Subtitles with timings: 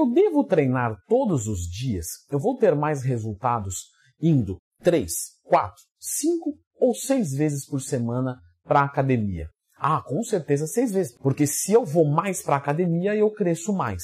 [0.00, 2.06] Eu devo treinar todos os dias?
[2.30, 5.12] Eu vou ter mais resultados indo 3,
[5.44, 9.46] 4, 5 ou 6 vezes por semana para a academia?
[9.76, 13.74] Ah, com certeza seis vezes, porque se eu vou mais para a academia, eu cresço
[13.74, 14.02] mais.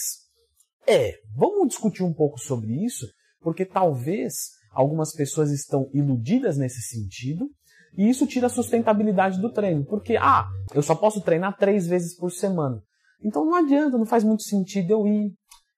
[0.86, 3.06] É, vamos discutir um pouco sobre isso,
[3.40, 4.34] porque talvez
[4.72, 7.48] algumas pessoas estão iludidas nesse sentido
[7.96, 12.14] e isso tira a sustentabilidade do treino, porque ah, eu só posso treinar três vezes
[12.14, 12.82] por semana.
[13.22, 15.32] Então não adianta, não faz muito sentido eu ir,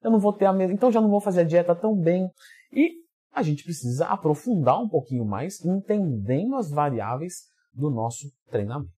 [0.09, 2.29] eu não vou ter a mesma, então já não vou fazer a dieta tão bem.
[2.73, 2.93] E
[3.33, 7.35] a gente precisa aprofundar um pouquinho mais, entendendo as variáveis
[7.73, 8.91] do nosso treinamento.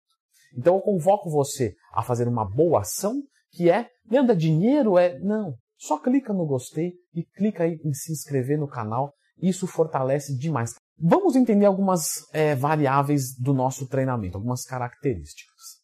[0.57, 4.99] Então eu convoco você a fazer uma boa ação, que é, é dinheiro?
[4.99, 5.19] É.
[5.19, 5.55] Não.
[5.77, 9.13] Só clica no gostei e clica aí em se inscrever no canal.
[9.41, 10.75] Isso fortalece demais.
[10.99, 15.81] Vamos entender algumas é, variáveis do nosso treinamento, algumas características.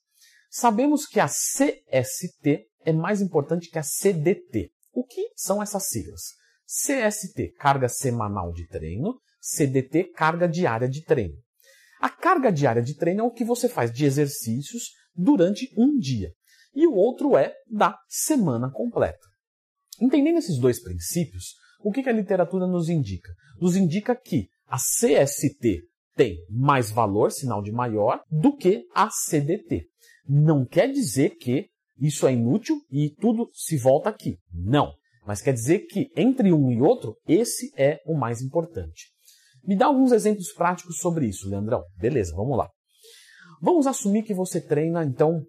[0.51, 4.70] Sabemos que a CST é mais importante que a CDT.
[4.96, 6.23] O que são essas siglas?
[6.66, 11.34] CST, carga semanal de treino, CDT, carga diária de treino.
[12.00, 16.33] A carga diária de treino é o que você faz de exercícios durante um dia.
[16.75, 19.20] E o outro é da semana completa.
[20.00, 21.53] Entendendo esses dois princípios,
[21.84, 23.31] o que a literatura nos indica?
[23.60, 25.83] Nos indica que a CST
[26.14, 29.91] tem mais valor, sinal de maior, do que a CDT.
[30.27, 34.39] Não quer dizer que isso é inútil e tudo se volta aqui.
[34.52, 34.92] Não.
[35.27, 39.06] Mas quer dizer que entre um e outro, esse é o mais importante.
[39.64, 41.83] Me dá alguns exemplos práticos sobre isso, Leandrão.
[41.98, 42.70] Beleza, vamos lá.
[43.61, 45.42] Vamos assumir que você treina, então,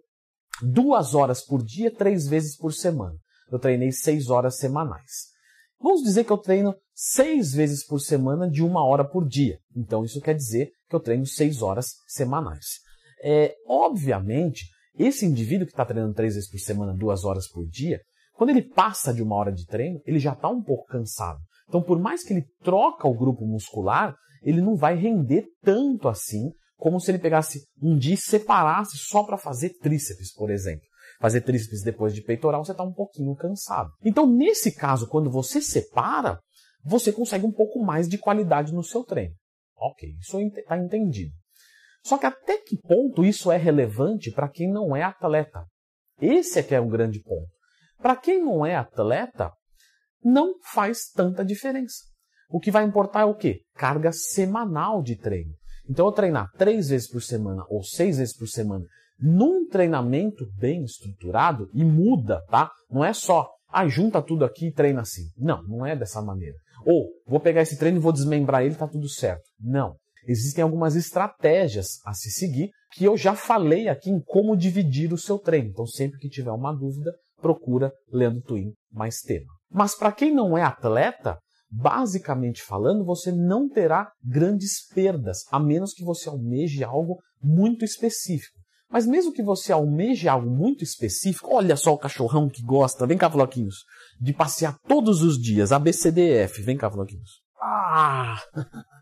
[0.62, 3.16] duas horas por dia, três vezes por semana.
[3.52, 5.28] Eu treinei seis horas semanais.
[5.80, 9.60] Vamos dizer que eu treino seis vezes por semana de uma hora por dia.
[9.76, 12.80] Então, isso quer dizer que eu treino seis horas semanais.
[13.24, 14.66] É, obviamente,
[14.98, 18.00] esse indivíduo que está treinando três vezes por semana, duas horas por dia,
[18.34, 21.40] quando ele passa de uma hora de treino, ele já está um pouco cansado.
[21.68, 26.52] Então, por mais que ele troca o grupo muscular, ele não vai render tanto assim
[26.78, 30.86] como se ele pegasse um dia e separasse só para fazer tríceps, por exemplo.
[31.20, 33.90] Fazer tríceps depois de peitoral, você está um pouquinho cansado.
[34.04, 36.40] Então, nesse caso, quando você separa,
[36.84, 39.34] você consegue um pouco mais de qualidade no seu treino.
[39.76, 41.34] Ok, isso está entendido.
[42.08, 45.66] Só que até que ponto isso é relevante para quem não é atleta?
[46.22, 47.50] Esse é que é o grande ponto.
[47.98, 49.52] Para quem não é atleta,
[50.24, 52.06] não faz tanta diferença.
[52.50, 53.60] O que vai importar é o quê?
[53.76, 55.52] Carga semanal de treino.
[55.90, 58.86] Então, eu treinar três vezes por semana ou seis vezes por semana
[59.20, 62.72] num treinamento bem estruturado e muda, tá?
[62.90, 65.24] Não é só, ah, junta tudo aqui e treina assim.
[65.38, 66.56] Não, não é dessa maneira.
[66.86, 69.44] Ou, vou pegar esse treino e vou desmembrar ele, tá tudo certo.
[69.60, 69.98] Não.
[70.28, 75.18] Existem algumas estratégias a se seguir que eu já falei aqui em como dividir o
[75.18, 75.70] seu treino.
[75.70, 77.12] Então, sempre que tiver uma dúvida,
[77.42, 79.48] procura Leandro Twin mais tema.
[79.72, 81.38] Mas para quem não é atleta,
[81.70, 88.58] basicamente falando, você não terá grandes perdas, a menos que você almeje algo muito específico.
[88.90, 93.18] Mas mesmo que você almeje algo muito específico, olha só o cachorrão que gosta, vem
[93.18, 93.84] cá, Floquinhos,
[94.20, 97.42] de passear todos os dias, ABCDF, vem cá, Floquinhos.
[97.62, 98.42] Ah!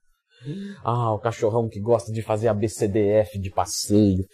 [0.83, 4.25] Ah, o cachorrão que gosta de fazer ABCDF de passeio.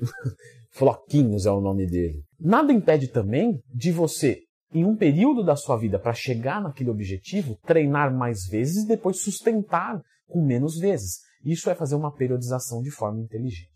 [0.72, 2.22] Floquinhos é o nome dele.
[2.38, 4.40] Nada impede também de você
[4.72, 9.22] em um período da sua vida para chegar naquele objetivo, treinar mais vezes e depois
[9.22, 11.20] sustentar com menos vezes.
[11.44, 13.70] Isso é fazer uma periodização de forma inteligente.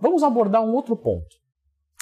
[0.00, 1.36] Vamos abordar um outro ponto.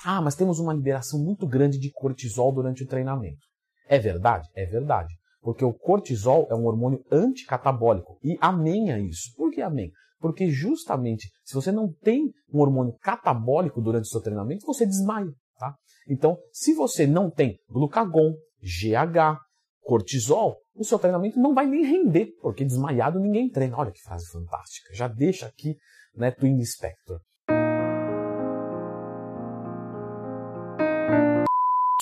[0.05, 3.41] Ah, mas temos uma liberação muito grande de cortisol durante o treinamento.
[3.89, 4.49] É verdade?
[4.55, 5.13] É verdade.
[5.43, 8.17] Porque o cortisol é um hormônio anticatabólico.
[8.23, 9.35] E amém a isso.
[9.37, 9.91] Por que amém?
[10.21, 15.33] Porque justamente se você não tem um hormônio catabólico durante o seu treinamento, você desmaia.
[15.59, 15.75] Tá?
[16.09, 18.33] Então, se você não tem glucagon,
[18.63, 19.41] GH,
[19.83, 23.77] cortisol, o seu treinamento não vai nem render, porque desmaiado ninguém treina.
[23.77, 24.95] Olha que frase fantástica.
[24.95, 25.77] Já deixa aqui,
[26.15, 27.21] né, Twin Spector.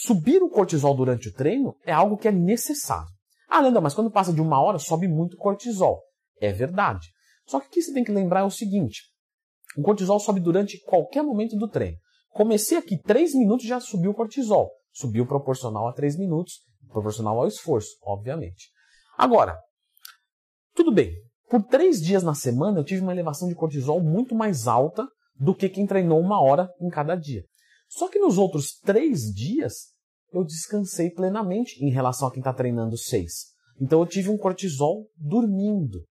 [0.00, 3.19] Subir o cortisol durante o treino é algo que é necessário.
[3.50, 6.00] Ah, Leandro, mas quando passa de uma hora sobe muito cortisol.
[6.40, 7.08] É verdade.
[7.46, 9.02] Só que o que você tem que lembrar é o seguinte:
[9.76, 11.98] o cortisol sobe durante qualquer momento do treino.
[12.30, 14.70] Comecei aqui 3 minutos já subiu o cortisol.
[14.92, 18.68] Subiu proporcional a 3 minutos, proporcional ao esforço, obviamente.
[19.18, 19.58] Agora,
[20.74, 21.12] tudo bem.
[21.48, 25.54] Por 3 dias na semana eu tive uma elevação de cortisol muito mais alta do
[25.54, 27.44] que quem treinou uma hora em cada dia.
[27.88, 29.88] Só que nos outros 3 dias
[30.32, 33.32] eu descansei plenamente em relação a quem está treinando 6.
[33.80, 36.04] Então eu tive um cortisol dormindo.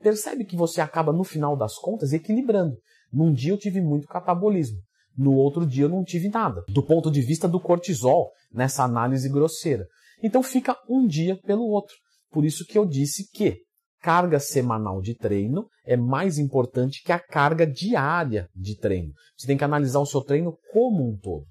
[0.00, 2.76] Percebe que você acaba, no final das contas, equilibrando.
[3.12, 4.78] Num dia eu tive muito catabolismo.
[5.16, 9.28] No outro dia eu não tive nada, do ponto de vista do cortisol, nessa análise
[9.28, 9.86] grosseira.
[10.22, 11.94] Então fica um dia pelo outro.
[12.30, 13.62] Por isso que eu disse que
[14.00, 19.12] carga semanal de treino é mais importante que a carga diária de treino.
[19.36, 21.46] Você tem que analisar o seu treino como um todo.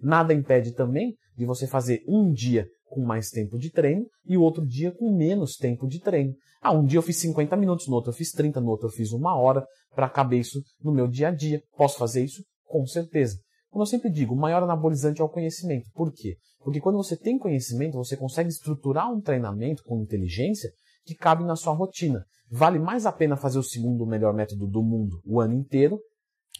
[0.00, 4.42] Nada impede também de você fazer um dia com mais tempo de treino e o
[4.42, 6.34] outro dia com menos tempo de treino.
[6.62, 8.92] Ah, um dia eu fiz 50 minutos, no outro eu fiz 30, no outro eu
[8.92, 11.62] fiz uma hora para caber isso no meu dia a dia.
[11.76, 12.42] Posso fazer isso?
[12.64, 13.38] Com certeza.
[13.70, 15.90] Como eu sempre digo, o maior anabolizante é o conhecimento.
[15.94, 16.36] Por quê?
[16.60, 20.70] Porque quando você tem conhecimento, você consegue estruturar um treinamento com inteligência
[21.04, 22.24] que cabe na sua rotina.
[22.50, 26.00] Vale mais a pena fazer o segundo melhor método do mundo o ano inteiro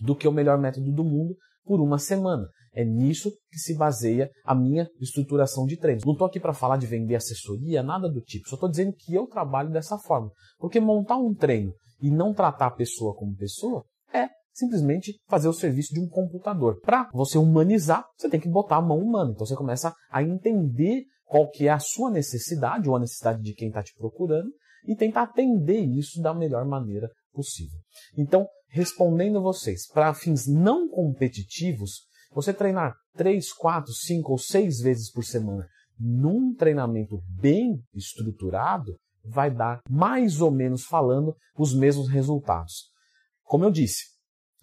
[0.01, 1.35] do que o melhor método do mundo
[1.67, 2.49] por uma semana.
[2.73, 6.05] É nisso que se baseia a minha estruturação de treinos.
[6.05, 8.49] Não estou aqui para falar de vender assessoria, nada do tipo.
[8.49, 10.31] Só estou dizendo que eu trabalho dessa forma.
[10.59, 13.83] Porque montar um treino e não tratar a pessoa como pessoa
[14.13, 16.79] é simplesmente fazer o serviço de um computador.
[16.81, 19.31] Para você humanizar, você tem que botar a mão humana.
[19.33, 23.55] Então você começa a entender qual que é a sua necessidade ou a necessidade de
[23.55, 24.51] quem está te procurando
[24.87, 27.79] e tentar atender isso da melhor maneira possível.
[28.17, 35.11] Então, respondendo vocês, para fins não competitivos, você treinar 3, 4, 5 ou 6 vezes
[35.11, 35.69] por semana
[35.99, 42.91] num treinamento bem estruturado vai dar, mais ou menos falando, os mesmos resultados.
[43.43, 44.05] Como eu disse,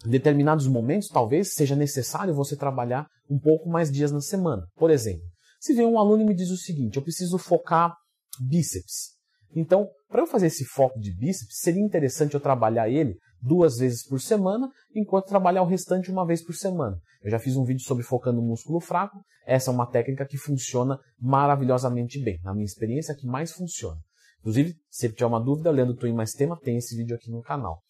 [0.06, 4.66] em determinados momentos talvez seja necessário você trabalhar um pouco mais dias na semana.
[4.76, 5.26] Por exemplo,
[5.60, 7.96] se vem um aluno e me diz o seguinte: eu preciso focar
[8.40, 9.14] bíceps.
[9.56, 14.06] Então, para eu fazer esse foco de bíceps, seria interessante eu trabalhar ele duas vezes
[14.06, 17.00] por semana, enquanto trabalhar o restante uma vez por semana.
[17.24, 19.18] Eu já fiz um vídeo sobre focando o músculo fraco.
[19.44, 22.38] Essa é uma técnica que funciona maravilhosamente bem.
[22.44, 24.00] Na minha experiência, é a que mais funciona.
[24.42, 27.82] Inclusive, se tiver uma dúvida, lendo Twin Mais Tema, tem esse vídeo aqui no canal.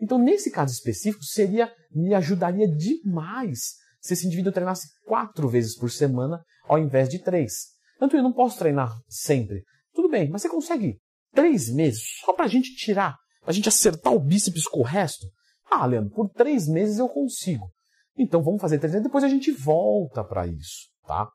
[0.00, 5.90] Então, nesse caso específico, seria me ajudaria demais se esse indivíduo treinasse quatro vezes por
[5.90, 7.70] semana ao invés de três.
[7.98, 9.64] Tanto eu não posso treinar sempre.
[9.92, 11.01] Tudo bem, mas você consegue
[11.34, 15.26] três meses só para a gente tirar a gente acertar o bíceps com o resto?
[15.70, 17.70] Ah, Leandro, por três meses eu consigo.
[18.16, 21.28] Então vamos fazer três meses, depois a gente volta para isso, tá?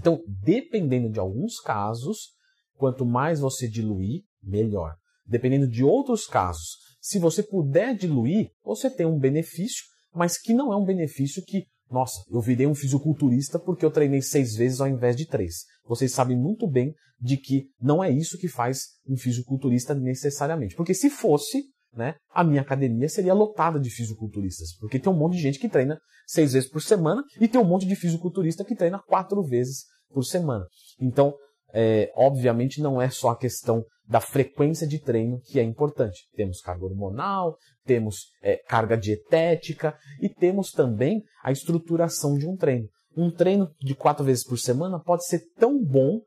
[0.00, 2.32] Então, dependendo de alguns casos,
[2.76, 4.94] quanto mais você diluir, melhor.
[5.24, 9.84] Dependendo de outros casos, se você puder diluir, você tem um benefício,
[10.14, 14.20] mas que não é um benefício que nossa, eu virei um fisiculturista porque eu treinei
[14.20, 15.64] seis vezes ao invés de três.
[15.86, 20.74] Vocês sabem muito bem de que não é isso que faz um fisiculturista necessariamente.
[20.74, 24.76] Porque se fosse, né, a minha academia seria lotada de fisiculturistas.
[24.78, 27.64] Porque tem um monte de gente que treina seis vezes por semana e tem um
[27.64, 30.66] monte de fisiculturista que treina quatro vezes por semana.
[31.00, 31.34] Então,
[31.72, 36.28] é, obviamente não é só a questão da frequência de treino que é importante.
[36.34, 42.88] Temos carga hormonal, temos é, carga dietética e temos também a estruturação de um treino.
[43.16, 46.20] Um treino de quatro vezes por semana pode ser tão bom,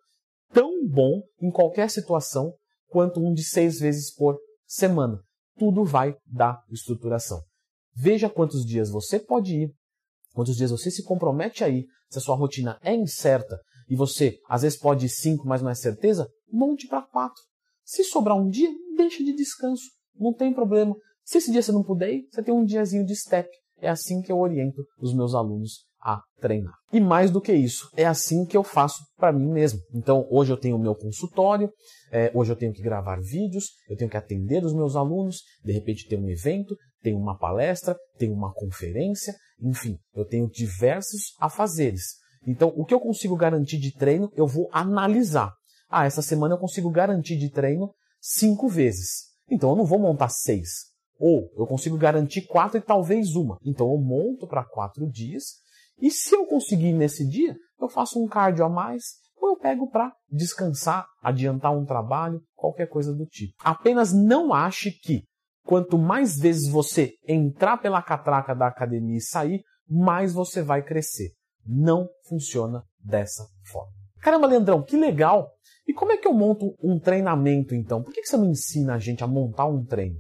[0.52, 2.52] tão bom em qualquer situação,
[2.88, 5.22] quanto um de seis vezes por semana.
[5.56, 7.44] Tudo vai dar estruturação.
[7.96, 9.72] Veja quantos dias você pode ir,
[10.34, 14.40] quantos dias você se compromete a ir, se a sua rotina é incerta e você
[14.48, 17.42] às vezes pode ir cinco, mas não é certeza, monte para quatro.
[17.84, 19.84] Se sobrar um dia, deixa de descanso.
[20.16, 20.96] Não tem problema.
[21.24, 23.48] Se esse dia você não puder ir, você tem um diazinho de step.
[23.78, 26.74] É assim que eu oriento os meus alunos a treinar.
[26.92, 29.80] E mais do que isso, é assim que eu faço para mim mesmo.
[29.94, 31.72] Então, hoje eu tenho o meu consultório,
[32.12, 35.72] é, hoje eu tenho que gravar vídeos, eu tenho que atender os meus alunos, de
[35.72, 42.20] repente tem um evento, tem uma palestra, tem uma conferência, enfim, eu tenho diversos afazeres.
[42.48, 45.54] Então, o que eu consigo garantir de treino, eu vou analisar.
[45.90, 49.30] Ah, essa semana eu consigo garantir de treino cinco vezes.
[49.50, 50.90] Então, eu não vou montar seis.
[51.20, 53.58] Ou eu consigo garantir quatro e talvez uma.
[53.66, 55.56] Então, eu monto para quatro dias.
[56.02, 59.04] E se eu conseguir nesse dia, eu faço um cardio a mais,
[59.38, 63.54] ou eu pego para descansar, adiantar um trabalho, qualquer coisa do tipo.
[63.64, 65.24] Apenas não ache que
[65.64, 71.32] quanto mais vezes você entrar pela catraca da academia e sair, mais você vai crescer.
[71.66, 73.92] Não funciona dessa forma.
[74.22, 75.52] Caramba, Leandrão, que legal!
[75.88, 78.04] E como é que eu monto um treinamento então?
[78.04, 80.20] Por que você não ensina a gente a montar um treino?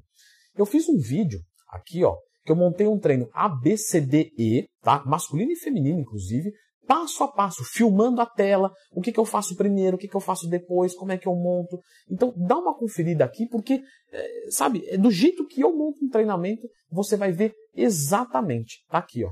[0.56, 2.18] Eu fiz um vídeo aqui, ó,
[2.50, 5.04] que eu montei um treino ABCDE, tá?
[5.06, 6.52] Masculino e feminino, inclusive,
[6.88, 10.16] passo a passo, filmando a tela, o que, que eu faço primeiro, o que, que
[10.16, 11.80] eu faço depois, como é que eu monto.
[12.10, 16.68] Então, dá uma conferida aqui, porque, é, sabe, do jeito que eu monto um treinamento,
[16.92, 18.84] você vai ver exatamente.
[18.90, 19.30] Tá aqui, ó.